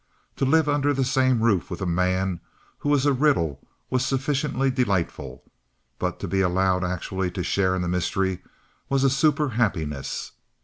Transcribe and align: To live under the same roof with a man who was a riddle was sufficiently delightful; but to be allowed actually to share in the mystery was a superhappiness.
To 0.37 0.45
live 0.45 0.67
under 0.67 0.95
the 0.95 1.03
same 1.03 1.41
roof 1.43 1.69
with 1.69 1.79
a 1.79 1.85
man 1.85 2.39
who 2.79 2.89
was 2.89 3.05
a 3.05 3.13
riddle 3.13 3.59
was 3.91 4.03
sufficiently 4.03 4.71
delightful; 4.71 5.43
but 5.99 6.19
to 6.21 6.27
be 6.27 6.41
allowed 6.41 6.83
actually 6.83 7.29
to 7.29 7.43
share 7.43 7.75
in 7.75 7.83
the 7.83 7.87
mystery 7.87 8.39
was 8.89 9.03
a 9.03 9.11
superhappiness. 9.11 10.31